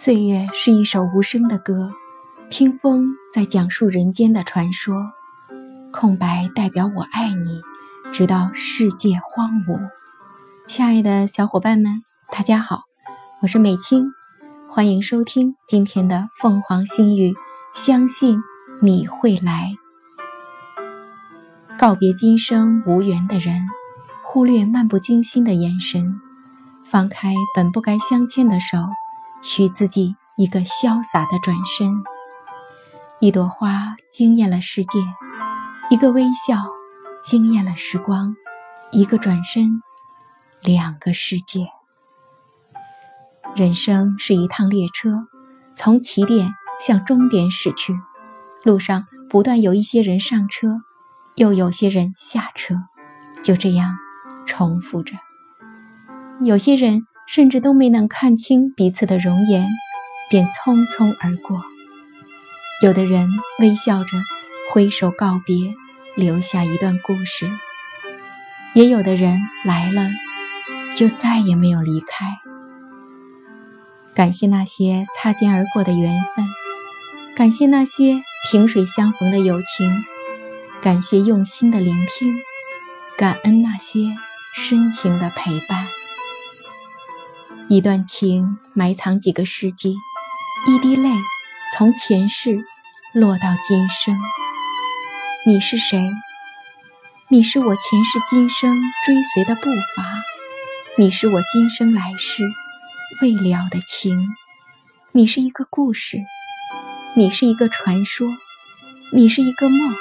[0.00, 1.90] 岁月是一首无声的歌，
[2.50, 4.94] 听风在讲述人间的传说。
[5.92, 7.60] 空白代表我爱你，
[8.12, 9.90] 直到世界荒芜。
[10.68, 12.82] 亲爱的小伙伴们，大家好，
[13.42, 14.12] 我是美青，
[14.68, 17.34] 欢迎收听今天的凤凰心语。
[17.74, 18.38] 相信
[18.80, 19.74] 你会来，
[21.76, 23.66] 告别今生无缘的人，
[24.22, 26.20] 忽略漫不经心的眼神，
[26.84, 28.78] 放开本不该相牵的手。
[29.40, 32.02] 许自己一个潇洒的转身，
[33.20, 34.98] 一朵花惊艳了世界，
[35.90, 36.56] 一个微笑
[37.22, 38.34] 惊艳了时光，
[38.90, 39.82] 一个转身，
[40.62, 41.68] 两个世界。
[43.56, 45.26] 人生是一趟列车，
[45.76, 46.52] 从起点
[46.84, 47.98] 向终点驶去，
[48.64, 50.82] 路上不断有一些人上车，
[51.36, 52.74] 又有些人下车，
[53.42, 53.96] 就这样
[54.46, 55.14] 重复着。
[56.42, 57.07] 有些人。
[57.30, 59.68] 甚至都没能看清彼此的容颜，
[60.30, 61.62] 便匆匆而过。
[62.82, 64.16] 有的人微笑着
[64.72, 65.74] 挥手告别，
[66.16, 67.46] 留下一段故事；
[68.72, 70.08] 也有的人来了，
[70.96, 72.38] 就再也没有离开。
[74.14, 76.46] 感谢那些擦肩而过的缘分，
[77.36, 79.92] 感谢那些萍水相逢的友情，
[80.80, 82.34] 感谢用心的聆听，
[83.18, 84.00] 感恩那些
[84.54, 85.86] 深情的陪伴。
[87.70, 89.94] 一段情埋藏几个世纪，
[90.66, 91.10] 一滴泪
[91.76, 92.64] 从前世
[93.12, 94.16] 落到今生。
[95.46, 96.00] 你是谁？
[97.28, 100.02] 你是我前世今生追随的步伐，
[100.96, 102.42] 你是我今生来世
[103.20, 104.18] 未了的情。
[105.12, 106.24] 你是一个故事，
[107.14, 108.28] 你是一个传说，
[109.12, 109.94] 你是一个梦，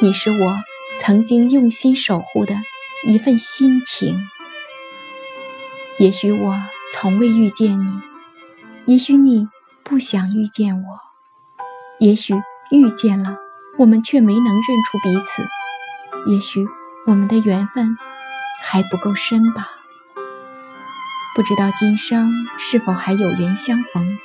[0.00, 0.58] 你是我
[0.98, 2.54] 曾经用心守护的
[3.08, 4.28] 一份心情。
[5.98, 6.54] 也许我
[6.92, 8.02] 从未遇见你，
[8.84, 9.48] 也许你
[9.82, 11.00] 不想遇见我，
[11.98, 12.34] 也许
[12.70, 13.38] 遇见了，
[13.78, 15.48] 我们却没能认出彼此，
[16.30, 16.68] 也许
[17.06, 17.96] 我们的缘分
[18.62, 19.70] 还不够深吧。
[21.34, 24.18] 不知道今生是否还有缘相逢。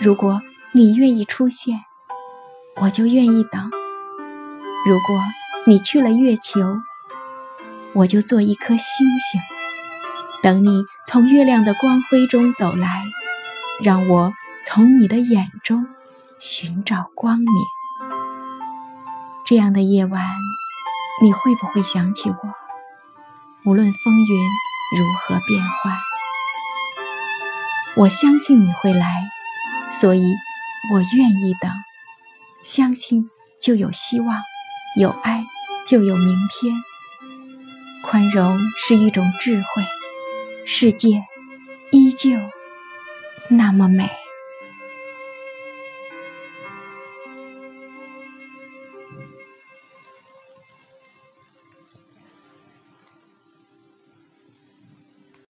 [0.00, 1.84] 如果你愿意出现，
[2.80, 3.70] 我就愿意等；
[4.88, 5.20] 如果
[5.68, 6.60] 你去了月球，
[7.92, 9.40] 我就做一颗星星。
[10.42, 13.04] 等你从月亮的光辉中走来，
[13.82, 14.32] 让我
[14.64, 15.86] 从你的眼中
[16.38, 17.48] 寻找光明。
[19.44, 20.24] 这样的夜晚，
[21.22, 22.36] 你会不会想起我？
[23.64, 25.94] 无论风云如何变幻，
[27.96, 29.28] 我相信你会来，
[29.90, 30.22] 所以
[30.94, 31.70] 我愿意等。
[32.62, 33.28] 相信
[33.60, 34.38] 就有希望，
[34.96, 35.44] 有爱
[35.86, 36.74] 就有明天。
[38.02, 39.84] 宽容是一种智慧。
[40.72, 41.24] 世界
[41.90, 42.30] 依旧
[43.48, 44.08] 那么美。